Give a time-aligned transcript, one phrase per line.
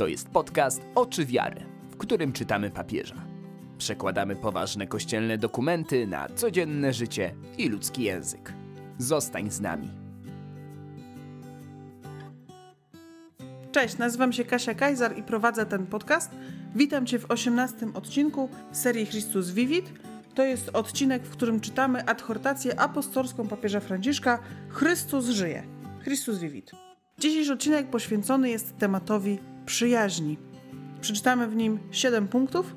[0.00, 1.60] To jest podcast Oczy Wiary,
[1.90, 3.14] w którym czytamy papieża.
[3.78, 8.52] Przekładamy poważne kościelne dokumenty na codzienne życie i ludzki język.
[8.98, 9.90] Zostań z nami.
[13.72, 16.30] Cześć, nazywam się Kasia Kajzar i prowadzę ten podcast.
[16.74, 19.92] Witam Cię w 18 odcinku serii Chrystus Vivit.
[20.34, 25.62] To jest odcinek, w którym czytamy adhortację apostolską papieża Franciszka Chrystus żyje.
[26.04, 26.70] Chrystus Vivit.
[27.18, 30.38] Dzisiejszy odcinek poświęcony jest tematowi przyjaźni.
[31.00, 32.74] Przeczytamy w nim 7 punktów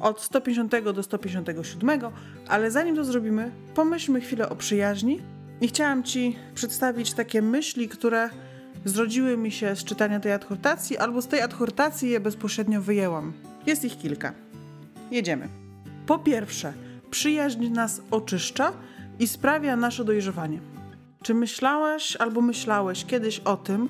[0.00, 2.00] od 150 do 157,
[2.48, 5.20] ale zanim to zrobimy, pomyślmy chwilę o przyjaźni
[5.60, 8.30] i chciałam Ci przedstawić takie myśli, które
[8.84, 13.32] zrodziły mi się z czytania tej adhortacji, albo z tej adhortacji je bezpośrednio wyjęłam.
[13.66, 14.32] Jest ich kilka.
[15.10, 15.48] Jedziemy.
[16.06, 16.72] Po pierwsze,
[17.10, 18.72] przyjaźń nas oczyszcza
[19.18, 20.60] i sprawia nasze dojrzewanie.
[21.22, 23.88] Czy myślałaś albo myślałeś kiedyś o tym,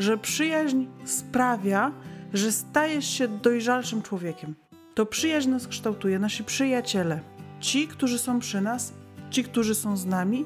[0.00, 1.92] że przyjaźń sprawia,
[2.32, 4.54] że stajesz się dojrzalszym człowiekiem?
[4.94, 7.20] To przyjaźń nas kształtuje, nasi przyjaciele,
[7.60, 8.92] ci, którzy są przy nas,
[9.30, 10.44] ci, którzy są z nami,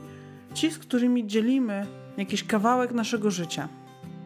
[0.55, 3.69] ci, z którymi dzielimy jakiś kawałek naszego życia.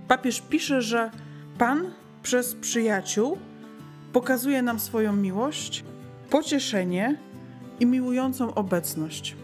[0.08, 1.10] Papież pisze, że
[1.58, 1.90] Pan
[2.22, 3.38] przez przyjaciół
[4.12, 5.84] pokazuje nam swoją miłość,
[6.30, 7.16] pocieszenie
[7.80, 9.36] i miłującą obecność.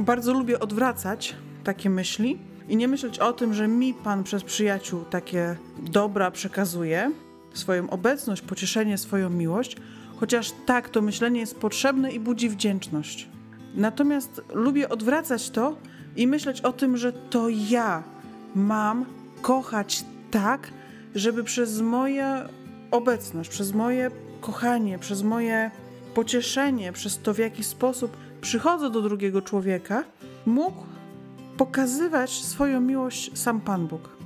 [0.00, 2.38] Bardzo lubię odwracać takie myśli
[2.68, 7.12] i nie myśleć o tym, że mi Pan przez przyjaciół takie dobra przekazuje,
[7.54, 9.76] swoją obecność, pocieszenie, swoją miłość,
[10.16, 13.28] chociaż tak, to myślenie jest potrzebne i budzi wdzięczność.
[13.74, 15.76] Natomiast lubię odwracać to
[16.16, 18.02] i myśleć o tym, że to ja
[18.54, 19.04] mam
[19.42, 20.70] kochać tak,
[21.14, 22.24] żeby przez moją
[22.90, 25.70] obecność, przez moje kochanie, przez moje
[26.14, 30.04] pocieszenie, przez to w jaki sposób przychodzę do drugiego człowieka,
[30.46, 30.86] mógł
[31.56, 34.16] pokazywać swoją miłość sam Pan Bóg.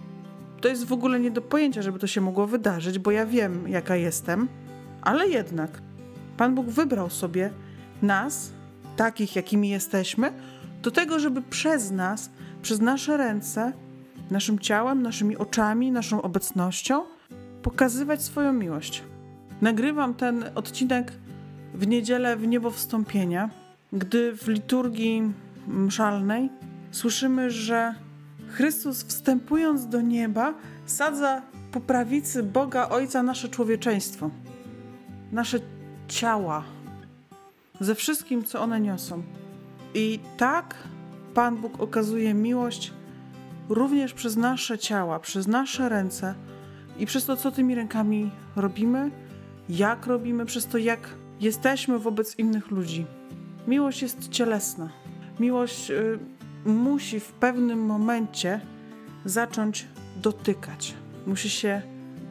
[0.60, 3.68] To jest w ogóle nie do pojęcia, żeby to się mogło wydarzyć, bo ja wiem,
[3.68, 4.48] jaka jestem,
[5.02, 5.82] ale jednak
[6.36, 7.50] Pan Bóg wybrał sobie
[8.02, 8.52] nas,
[8.96, 10.32] takich, jakimi jesteśmy,
[10.82, 12.30] do tego, żeby przez nas,
[12.62, 13.72] przez nasze ręce,
[14.30, 17.02] naszym ciałem, naszymi oczami, naszą obecnością
[17.62, 19.02] pokazywać swoją miłość.
[19.60, 21.12] Nagrywam ten odcinek
[21.74, 23.50] w niedzielę w niebo wstąpienia,
[23.92, 25.32] gdy w liturgii
[25.68, 26.50] mszalnej
[26.90, 27.94] słyszymy, że
[28.48, 30.54] Chrystus wstępując do nieba
[30.86, 31.42] sadza
[31.72, 34.30] po prawicy Boga Ojca nasze człowieczeństwo,
[35.32, 35.58] nasze
[36.08, 36.64] ciała,
[37.80, 39.22] ze wszystkim, co one niosą.
[39.94, 40.74] I tak
[41.34, 42.92] Pan Bóg okazuje miłość
[43.68, 46.34] również przez nasze ciała, przez nasze ręce
[46.98, 49.10] i przez to, co tymi rękami robimy,
[49.68, 51.00] jak robimy, przez to, jak
[51.40, 53.06] jesteśmy wobec innych ludzi.
[53.66, 54.88] Miłość jest cielesna.
[55.40, 56.18] Miłość y,
[56.64, 58.60] musi w pewnym momencie
[59.24, 60.94] zacząć dotykać.
[61.26, 61.82] Musi się,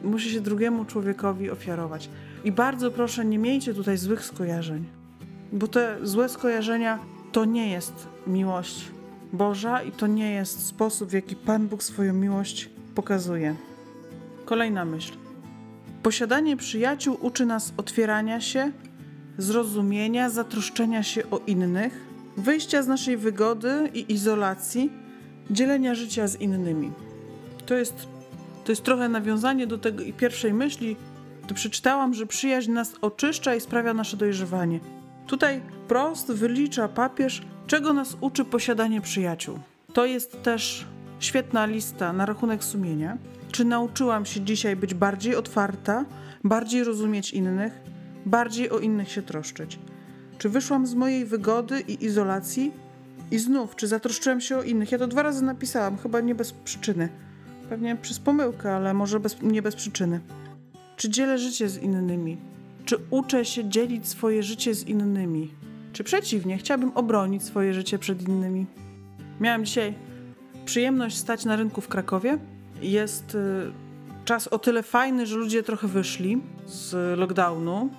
[0.04, 2.10] musi się drugiemu człowiekowi ofiarować.
[2.44, 4.84] I bardzo proszę, nie miejcie tutaj złych skojarzeń,
[5.52, 6.98] bo te złe skojarzenia
[7.32, 8.84] to nie jest miłość
[9.32, 13.54] Boża i to nie jest sposób, w jaki Pan Bóg swoją miłość pokazuje.
[14.44, 15.12] Kolejna myśl.
[16.02, 18.72] Posiadanie przyjaciół uczy nas otwierania się,
[19.38, 24.92] zrozumienia, zatroszczenia się o innych, wyjścia z naszej wygody i izolacji,
[25.50, 26.92] dzielenia życia z innymi.
[27.66, 27.94] To jest,
[28.64, 30.96] to jest trochę nawiązanie do tego i pierwszej myśli,
[31.44, 34.80] gdy przeczytałam, że przyjaźń nas oczyszcza i sprawia nasze dojrzewanie.
[35.26, 39.58] Tutaj prost wylicza papież, czego nas uczy posiadanie przyjaciół.
[39.92, 40.86] To jest też
[41.20, 43.18] świetna lista na rachunek sumienia.
[43.52, 46.04] Czy nauczyłam się dzisiaj być bardziej otwarta,
[46.44, 47.72] bardziej rozumieć innych,
[48.26, 49.78] bardziej o innych się troszczyć?
[50.40, 52.72] Czy wyszłam z mojej wygody i izolacji?
[53.30, 54.92] I znów, czy zatroszczyłam się o innych?
[54.92, 57.08] Ja to dwa razy napisałam, chyba nie bez przyczyny.
[57.68, 60.20] Pewnie przez pomyłkę, ale może bez, nie bez przyczyny.
[60.96, 62.36] Czy dzielę życie z innymi?
[62.84, 65.50] Czy uczę się dzielić swoje życie z innymi?
[65.92, 68.66] Czy przeciwnie, chciałabym obronić swoje życie przed innymi?
[69.40, 69.94] Miałam dzisiaj
[70.64, 72.38] przyjemność stać na rynku w Krakowie.
[72.82, 73.72] Jest y,
[74.24, 77.90] czas o tyle fajny, że ludzie trochę wyszli z lockdownu.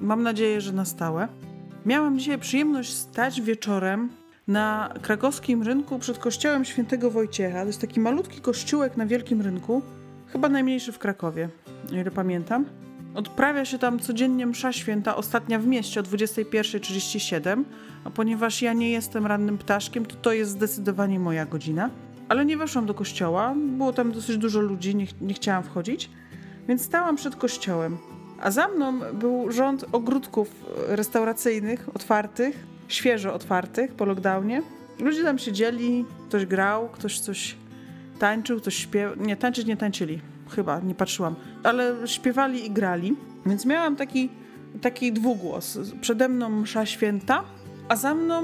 [0.00, 1.47] Mam nadzieję, że na stałe.
[1.88, 4.08] Miałam dzisiaj przyjemność stać wieczorem
[4.48, 7.60] na krakowskim rynku przed kościołem świętego Wojciecha.
[7.60, 9.82] To jest taki malutki kościółek na wielkim rynku,
[10.26, 11.48] chyba najmniejszy w Krakowie,
[11.92, 12.64] o ile pamiętam.
[13.14, 17.64] Odprawia się tam codziennie msza święta, ostatnia w mieście o 21.37,
[18.04, 21.90] a ponieważ ja nie jestem rannym ptaszkiem, to to jest zdecydowanie moja godzina.
[22.28, 26.10] Ale nie weszłam do kościoła, było tam dosyć dużo ludzi, nie, nie chciałam wchodzić,
[26.68, 27.98] więc stałam przed kościołem.
[28.40, 34.62] A za mną był rząd ogródków restauracyjnych, otwartych, świeżo otwartych po lockdownie.
[35.00, 37.56] Ludzie tam siedzieli, ktoś grał, ktoś coś
[38.18, 39.16] tańczył, ktoś śpiewał.
[39.16, 40.20] Nie, tańczyć nie tańczyli.
[40.50, 44.28] chyba, nie patrzyłam, ale śpiewali i grali, więc miałam taki,
[44.80, 45.78] taki dwugłos.
[46.00, 47.44] Przede mną msza święta,
[47.88, 48.42] a za mną,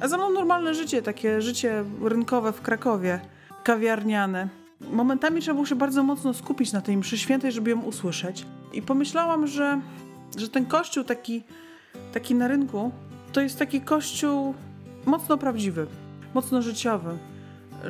[0.00, 3.20] a za mną normalne życie, takie życie rynkowe w Krakowie,
[3.64, 4.48] kawiarniane.
[4.80, 8.46] Momentami trzeba było się bardzo mocno skupić na tej mszy świętej, żeby ją usłyszeć.
[8.72, 9.80] I pomyślałam, że,
[10.36, 11.42] że ten kościół taki,
[12.12, 12.92] taki na rynku,
[13.32, 14.54] to jest taki kościół
[15.06, 15.86] mocno prawdziwy,
[16.34, 17.18] mocno życiowy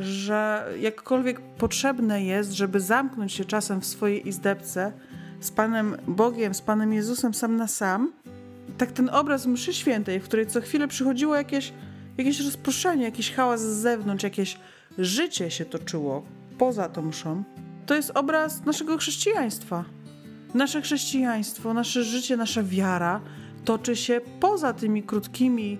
[0.01, 4.93] że jakkolwiek potrzebne jest, żeby zamknąć się czasem w swojej izdebce
[5.41, 8.13] z Panem Bogiem, z Panem Jezusem sam na sam,
[8.79, 11.73] tak ten obraz mszy świętej, w której co chwilę przychodziło jakieś,
[12.19, 14.59] jakieś rozproszenie, jakiś hałas z zewnątrz, jakieś
[14.99, 16.23] życie się toczyło
[16.59, 17.45] poza tą mszą,
[17.87, 19.85] to jest obraz naszego chrześcijaństwa.
[20.55, 23.21] Nasze chrześcijaństwo, nasze życie, nasza wiara
[23.65, 25.79] toczy się poza tymi krótkimi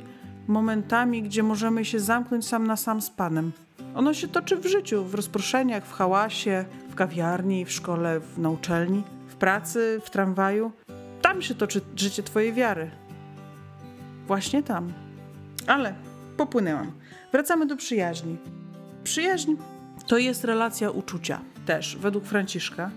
[0.49, 3.53] momentami, gdzie możemy się zamknąć sam na sam z Panem.
[3.95, 8.51] Ono się toczy w życiu, w rozproszeniach, w hałasie, w kawiarni, w szkole, w, na
[8.51, 10.73] uczelni, w pracy, w tramwaju.
[11.23, 12.91] Tam się toczy życie Twojej wiary.
[14.27, 14.93] Właśnie tam.
[15.67, 15.95] Ale
[16.37, 16.93] popłynęłam.
[17.33, 18.37] Wracamy do przyjaźni.
[19.05, 19.55] Przyjaźń
[20.07, 22.91] to jest relacja uczucia, też według Franciszka.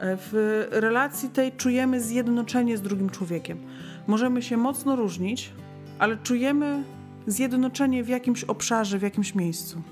[0.00, 3.58] W relacji tej czujemy zjednoczenie z drugim człowiekiem.
[4.06, 5.52] Możemy się mocno różnić,
[5.98, 6.82] ale czujemy
[7.26, 9.82] zjednoczenie w jakimś obszarze, w jakimś miejscu.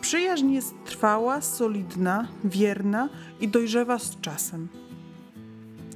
[0.00, 3.08] Przyjaźń jest trwała, solidna, wierna
[3.40, 4.68] i dojrzewa z czasem.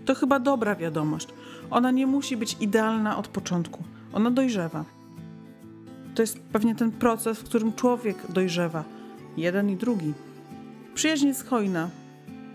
[0.05, 1.29] To chyba dobra wiadomość.
[1.71, 3.85] Ona nie musi być idealna od początku.
[4.13, 4.85] Ona dojrzewa.
[6.15, 8.85] To jest pewnie ten proces, w którym człowiek dojrzewa,
[9.37, 10.13] jeden i drugi.
[10.95, 11.89] Przyjaźń jest hojna.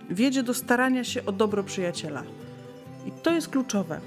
[0.10, 2.24] Wiedzie do starania się o dobro przyjaciela.
[3.06, 4.00] I to jest kluczowe.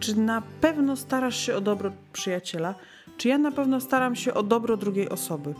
[0.00, 2.74] Czy na pewno starasz się o dobro przyjaciela,
[3.16, 5.54] czy ja na pewno staram się o dobro drugiej osoby?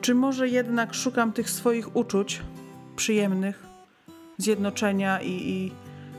[0.00, 2.42] Czy może jednak szukam tych swoich uczuć
[2.96, 3.66] przyjemnych,
[4.38, 5.72] zjednoczenia i, i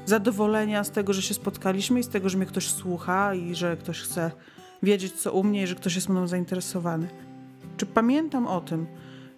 [0.06, 3.78] zadowolenia z tego, że się spotkaliśmy i z tego, że mnie ktoś słucha i że
[3.78, 4.32] ktoś chce
[4.84, 7.08] wiedzieć, co u mnie i że ktoś jest mną zainteresowany?
[7.78, 8.88] Czy pamiętam o tym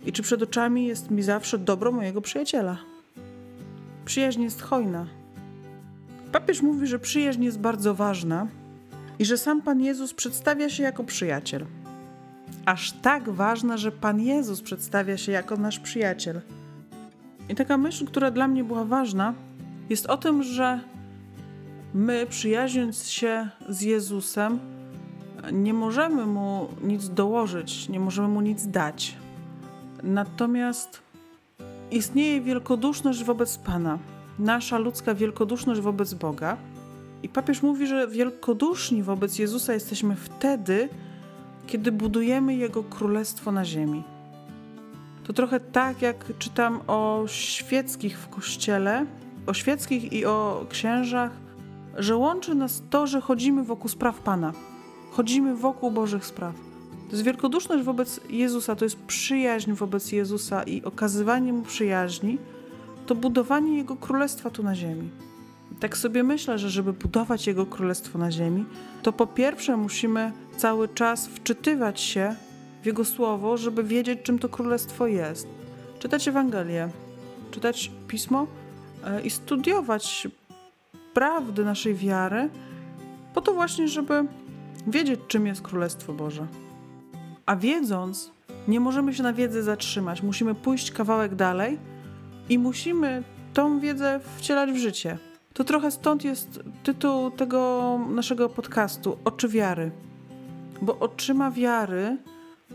[0.05, 2.94] i czy przed oczami jest mi zawsze dobro mojego przyjaciela?
[4.05, 5.05] Przyjaźń jest hojna.
[6.31, 8.47] Papież mówi, że przyjaźń jest bardzo ważna
[9.19, 11.65] i że sam Pan Jezus przedstawia się jako przyjaciel
[12.65, 16.41] aż tak ważna, że Pan Jezus przedstawia się jako nasz przyjaciel.
[17.49, 19.33] I taka myśl, która dla mnie była ważna,
[19.89, 20.79] jest o tym, że
[21.93, 24.59] my, przyjaźniąc się z Jezusem,
[25.51, 29.17] nie możemy mu nic dołożyć, nie możemy mu nic dać.
[30.03, 31.01] Natomiast
[31.91, 33.99] istnieje wielkoduszność wobec Pana,
[34.39, 36.57] nasza ludzka wielkoduszność wobec Boga.
[37.23, 40.89] I papież mówi, że wielkoduszni wobec Jezusa jesteśmy wtedy,
[41.67, 44.03] kiedy budujemy Jego królestwo na ziemi.
[45.23, 49.05] To trochę tak, jak czytam o świeckich w kościele,
[49.47, 51.31] o świeckich i o księżach,
[51.97, 54.53] że łączy nas to, że chodzimy wokół spraw Pana.
[55.11, 56.64] Chodzimy wokół Bożych spraw.
[57.05, 62.37] To jest wielkoduszność wobec Jezusa, to jest przyjaźń wobec Jezusa i okazywanie Mu przyjaźni,
[63.05, 65.09] to budowanie Jego królestwa tu na ziemi.
[65.79, 68.65] Tak sobie myślę, że żeby budować Jego królestwo na ziemi,
[69.03, 72.35] to po pierwsze musimy cały czas wczytywać się
[72.81, 75.47] w Jego słowo, żeby wiedzieć, czym to królestwo jest.
[75.99, 76.89] Czytać Ewangelię,
[77.51, 78.47] czytać pismo
[79.03, 80.27] e, i studiować
[81.13, 82.49] prawdy naszej wiary,
[83.33, 84.25] po to właśnie, żeby
[84.87, 86.47] wiedzieć, czym jest Królestwo Boże.
[87.45, 88.31] A wiedząc,
[88.67, 91.79] nie możemy się na wiedzy zatrzymać, musimy pójść kawałek dalej
[92.49, 93.23] i musimy
[93.53, 95.17] tą wiedzę wcielać w życie.
[95.53, 99.91] To trochę stąd jest tytuł tego naszego podcastu Oczy wiary.
[100.81, 102.17] Bo oczyma wiary,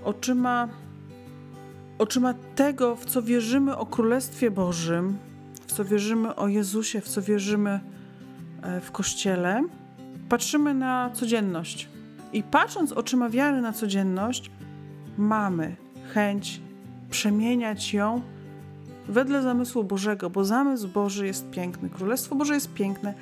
[0.04, 0.68] oczyma,
[1.98, 5.18] oczyma tego, w co wierzymy o Królestwie Bożym,
[5.66, 7.80] w co wierzymy o Jezusie, w co wierzymy
[8.62, 9.64] e, w Kościele,
[10.28, 11.88] patrzymy na codzienność.
[12.32, 14.50] I patrząc oczyma wiary na codzienność,
[15.20, 15.76] mamy
[16.14, 16.60] chęć
[17.10, 18.22] przemieniać ją
[19.08, 23.14] wedle zamysłu Bożego, bo zamysł Boży jest piękny, Królestwo Boże jest piękne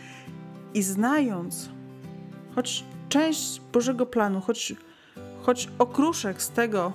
[0.75, 1.69] i znając
[2.55, 4.75] choć część Bożego planu, choć,
[5.43, 6.93] choć okruszek z tego,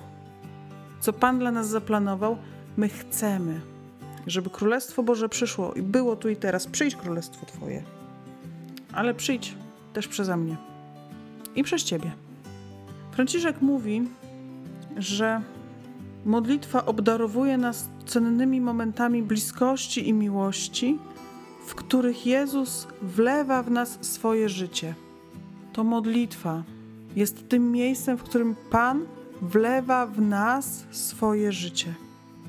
[1.00, 2.36] co Pan dla nas zaplanował,
[2.76, 3.60] my chcemy,
[4.26, 6.66] żeby Królestwo Boże przyszło i było tu i teraz.
[6.66, 7.82] Przyjdź Królestwo Twoje,
[8.92, 9.56] ale przyjdź
[9.92, 10.56] też przeze mnie
[11.56, 12.12] i przez Ciebie.
[13.12, 14.02] Franciszek mówi,
[14.96, 15.42] że
[16.24, 20.98] modlitwa obdarowuje nas cennymi momentami bliskości i miłości,
[21.66, 24.94] w których Jezus wlewa w nas swoje życie.
[25.72, 26.62] To modlitwa
[27.16, 29.06] jest tym miejscem, w którym Pan
[29.42, 31.94] wlewa w nas swoje życie.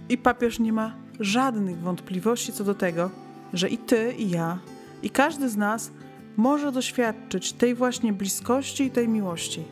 [0.10, 3.10] I papież nie ma żadnych wątpliwości co do tego,
[3.54, 4.60] że i ty, i ja,
[5.04, 5.92] i każdy z nas
[6.38, 9.64] może doświadczyć tej właśnie bliskości i tej miłości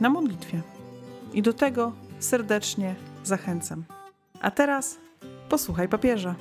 [0.00, 0.60] na modlitwie.
[1.32, 2.94] I do tego serdecznie
[3.24, 3.84] zachęcam.
[4.40, 4.98] A teraz
[5.48, 6.34] posłuchaj papieża.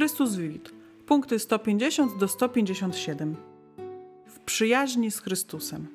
[0.00, 0.70] Chrystus Vivit.
[1.06, 3.36] Punkty 150 do 157.
[4.26, 5.86] W przyjaźni z Chrystusem.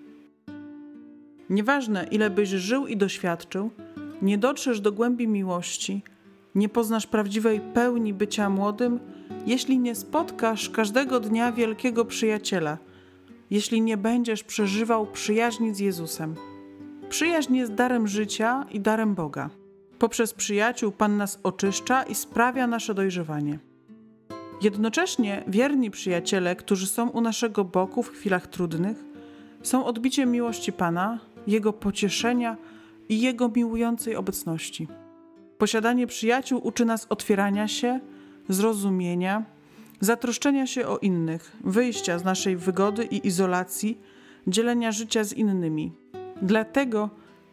[1.50, 3.72] Nieważne, ile byś żył i doświadczył,
[4.22, 6.02] nie dotrzesz do głębi miłości,
[6.56, 9.00] nie poznasz prawdziwej pełni bycia młodym,
[9.46, 12.78] jeśli nie spotkasz każdego dnia wielkiego przyjaciela,
[13.50, 16.36] jeśli nie będziesz przeżywał przyjaźni z Jezusem.
[17.10, 19.50] Przyjaźń jest darem życia i darem Boga.
[20.00, 23.60] Poprzez przyjaciół Pan nas oczyszcza i sprawia nasze dojrzewanie.
[24.62, 29.04] Jednocześnie wierni przyjaciele, którzy są u naszego boku w chwilach trudnych,
[29.62, 32.58] są odbiciem miłości Pana, Jego pocieszenia
[33.10, 34.88] i Jego miłującej obecności.
[35.58, 38.00] Posiadanie przyjaciół uczy nas otwierania się,
[38.50, 39.44] zrozumienia,
[40.00, 43.98] zatroszczenia się o innych, wyjścia z naszej wygody i izolacji,
[44.48, 45.92] dzielenia życia z innymi.
[46.42, 47.10] Dlatego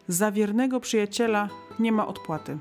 [0.07, 2.57] za wiernego przyjaciela nie ma odpłaty.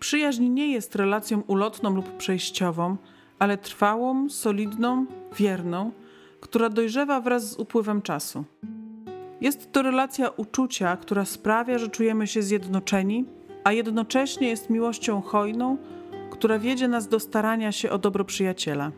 [0.00, 2.96] Przyjaźń nie jest relacją ulotną lub przejściową,
[3.38, 5.06] ale trwałą, solidną,
[5.36, 5.92] wierną,
[6.40, 8.44] która dojrzewa wraz z upływem czasu.
[9.40, 13.24] Jest to relacja uczucia, która sprawia, że czujemy się zjednoczeni,
[13.64, 15.76] a jednocześnie jest miłością hojną,
[16.30, 18.92] która wiedzie nas do starania się o dobro przyjaciela.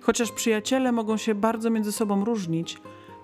[0.00, 2.78] Chociaż przyjaciele mogą się bardzo między sobą różnić,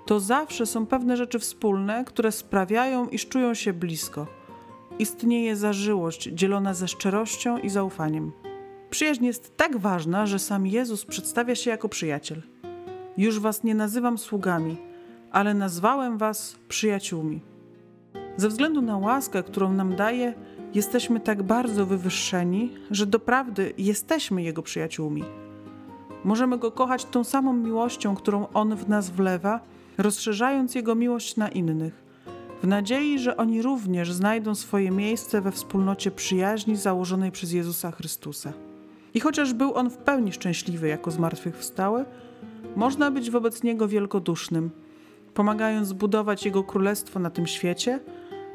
[0.06, 4.26] to zawsze są pewne rzeczy wspólne, które sprawiają, iż czują się blisko.
[4.98, 8.32] Istnieje zażyłość dzielona ze szczerością i zaufaniem.
[8.90, 12.42] Przyjaźń jest tak ważna, że sam Jezus przedstawia się jako przyjaciel.
[13.16, 14.76] Już was nie nazywam sługami,
[15.32, 17.40] ale nazwałem was przyjaciółmi.
[18.36, 20.34] Ze względu na łaskę, którą nam daje,
[20.74, 25.24] jesteśmy tak bardzo wywyższeni, że doprawdy jesteśmy Jego przyjaciółmi.
[26.24, 29.60] Możemy Go kochać tą samą miłością, którą On w nas wlewa,
[29.98, 32.04] rozszerzając Jego miłość na innych,
[32.62, 38.52] w nadziei, że oni również znajdą swoje miejsce we wspólnocie przyjaźni założonej przez Jezusa Chrystusa.
[39.14, 42.04] I chociaż był On w pełni szczęśliwy jako zmartwychwstały,
[42.76, 44.70] można być wobec Niego wielkodusznym,
[45.34, 48.00] pomagając zbudować Jego królestwo na tym świecie–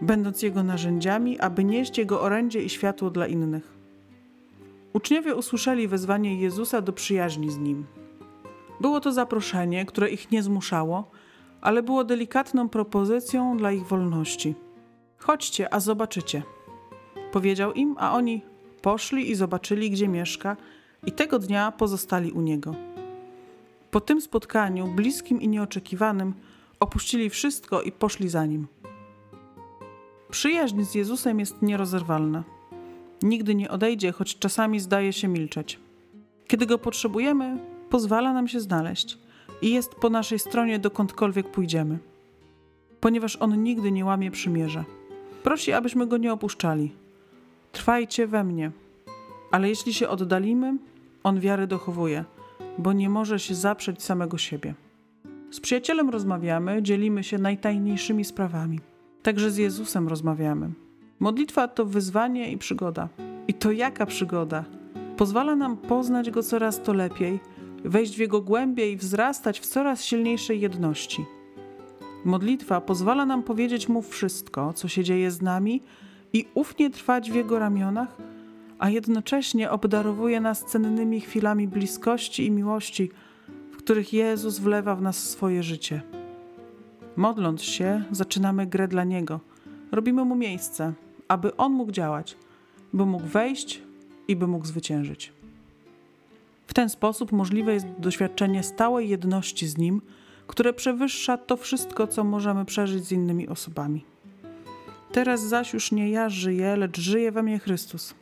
[0.01, 3.74] będąc Jego narzędziami, aby nieść Jego orędzie i światło dla innych.
[4.93, 7.86] Uczniowie usłyszeli wezwanie Jezusa do przyjaźni z Nim.
[8.81, 11.12] Było to zaproszenie, które ich nie zmuszało,
[11.62, 14.55] ale było delikatną propozycją dla ich wolności.
[15.17, 16.43] Chodźcie, a zobaczycie.
[17.31, 18.41] Powiedział im, a oni
[18.81, 20.58] poszli i zobaczyli, gdzie mieszka,
[21.05, 22.75] i tego dnia pozostali u niego.
[23.91, 26.34] Po tym spotkaniu, bliskim i nieoczekiwanym,
[26.79, 28.67] opuścili wszystko i poszli za nim.
[30.31, 32.43] Przyjaźń z Jezusem jest nierozerwalna.
[33.21, 35.79] Nigdy nie odejdzie, choć czasami zdaje się milczeć.
[36.47, 37.57] Kiedy go potrzebujemy,
[37.89, 39.17] pozwala nam się znaleźć
[39.61, 42.00] i jest po naszej stronie dokądkolwiek pójdziemy.
[43.00, 44.85] Ponieważ on nigdy nie łamie przymierza.
[45.43, 46.91] Prosi, abyśmy go nie opuszczali.
[47.71, 48.71] Trwajcie we mnie.
[49.51, 50.77] Ale jeśli się oddalimy,
[51.23, 52.25] on wiary dochowuje,
[52.77, 54.73] bo nie może się zaprzeć samego siebie.
[55.51, 58.79] Z przyjacielem rozmawiamy, dzielimy się najtajniejszymi sprawami.
[59.23, 60.69] Także z Jezusem rozmawiamy.
[61.19, 63.09] Modlitwa to wyzwanie i przygoda.
[63.47, 64.65] I to jaka przygoda?
[65.17, 67.39] Pozwala nam poznać Go coraz to lepiej,
[67.85, 71.25] wejść w Jego głębie i wzrastać w coraz silniejszej jedności.
[72.25, 75.81] Modlitwa pozwala nam powiedzieć Mu wszystko, co się dzieje z nami
[76.33, 78.17] i ufnie trwać w Jego ramionach,
[78.79, 83.11] a jednocześnie obdarowuje nas cennymi chwilami bliskości i miłości,
[83.71, 86.01] w których Jezus wlewa w nas swoje życie.
[87.15, 89.39] Modląc się, zaczynamy grę dla Niego.
[89.91, 90.94] Robimy Mu miejsce,
[91.27, 92.38] aby On mógł działać,
[92.94, 93.82] by mógł wejść
[94.27, 95.34] i by mógł zwyciężyć.
[96.68, 100.01] W ten sposób możliwe jest doświadczenie stałej jedności z Nim,
[100.48, 104.06] które przewyższa to wszystko, co możemy przeżyć z innymi osobami.
[105.12, 108.13] Teraz zaś już nie ja żyję, lecz żyje we mnie Chrystus.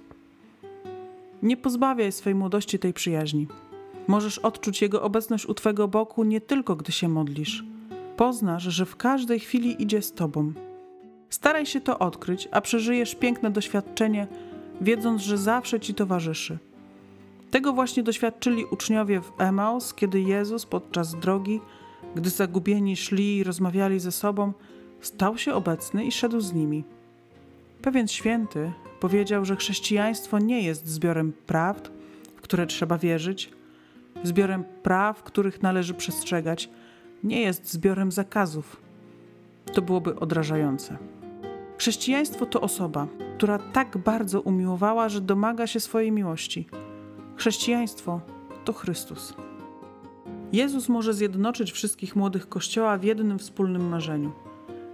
[1.43, 3.47] Nie pozbawiaj swej młodości tej przyjaźni.
[4.07, 7.63] Możesz odczuć Jego obecność u Twego boku nie tylko, gdy się modlisz–
[8.19, 10.53] poznasz, że w każdej chwili idzie z tobą.
[11.29, 14.27] Staraj się to odkryć, a przeżyjesz piękne doświadczenie,
[14.81, 16.57] wiedząc, że zawsze ci towarzyszy.
[17.51, 21.59] Tego właśnie doświadczyli uczniowie w Emaus, kiedy Jezus podczas drogi,
[22.15, 24.53] gdy zagubieni szli i rozmawiali ze sobą,
[25.01, 26.83] stał się obecny i szedł z nimi.
[27.81, 31.91] Pewien święty powiedział, że chrześcijaństwo nie jest zbiorem prawd,
[32.35, 33.51] w które trzeba wierzyć,
[34.23, 36.69] zbiorem praw, których należy przestrzegać,
[37.23, 38.81] nie jest zbiorem zakazów.
[39.73, 40.97] To byłoby odrażające.
[41.77, 43.07] Chrześcijaństwo to osoba,
[43.37, 46.67] która tak bardzo umiłowała, że domaga się swojej miłości.
[47.35, 48.21] Chrześcijaństwo
[48.65, 49.33] to Chrystus.
[50.51, 54.31] Jezus może zjednoczyć wszystkich młodych Kościoła w jednym wspólnym marzeniu.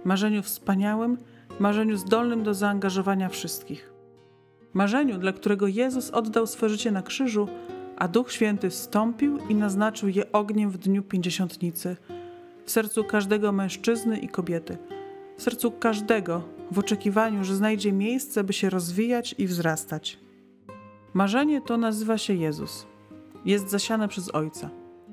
[0.04, 1.18] Marzeniu wspaniałym,
[1.60, 3.92] marzeniu zdolnym do zaangażowania wszystkich.
[4.74, 7.48] Marzeniu, dla którego Jezus oddał swoje życie na krzyżu,
[7.96, 11.96] a Duch Święty wstąpił i naznaczył je ogniem w dniu pięćdziesiątnicy,
[12.64, 14.78] w sercu każdego mężczyzny i kobiety,
[15.36, 20.18] w sercu każdego, w oczekiwaniu, że znajdzie miejsce, by się rozwijać i wzrastać.
[21.14, 22.86] Marzenie to nazywa się Jezus.
[23.44, 24.70] Jest zasiane przez Ojca.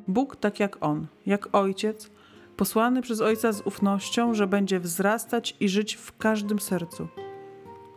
[0.08, 2.12] Bóg tak jak On, jak Ojciec,
[2.58, 7.08] posłany przez Ojca z ufnością, że będzie wzrastać i żyć w każdym sercu.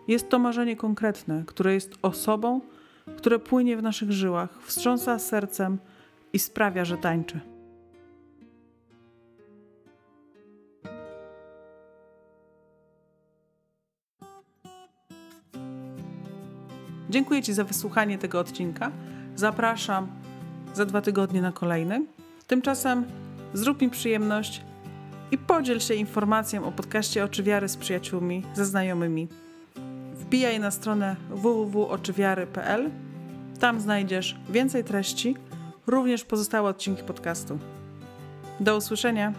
[0.08, 2.60] Jest to marzenie konkretne, które jest osobą,
[3.16, 5.78] które płynie w naszych żyłach, wstrząsa sercem
[6.32, 7.40] i sprawia, że tańczy.
[17.10, 18.90] Dziękuję Ci za wysłuchanie tego odcinka.
[19.34, 20.08] Zapraszam
[20.74, 22.06] za dwa tygodnie na kolejny.
[22.46, 23.04] Tymczasem
[23.54, 24.62] zrób mi przyjemność
[25.30, 29.28] i podziel się informacją o podcaście Oczy Wiary z przyjaciółmi, ze znajomymi.
[30.26, 32.90] Wbijaj na stronę www.oczywiary.pl.
[33.60, 35.36] Tam znajdziesz więcej treści,
[35.86, 37.58] również pozostałe odcinki podcastu.
[38.60, 39.32] Do usłyszenia.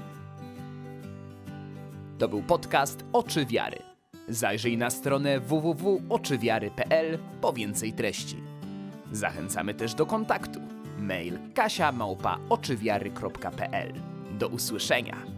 [2.18, 3.78] To był podcast Oczy Wiary.
[4.30, 8.38] Zajrzyj na stronę www.oczywiary.pl po więcej treści.
[9.12, 10.60] Zachęcamy też do kontaktu.
[11.00, 12.38] Mail kasia małpa.
[14.40, 15.37] Do usłyszenia.